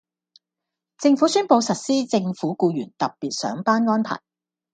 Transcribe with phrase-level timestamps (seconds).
[0.97, 4.19] 政府宣布實施政府僱員特別上班安排